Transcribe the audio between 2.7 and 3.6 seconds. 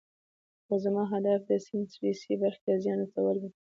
ځان رسول وو.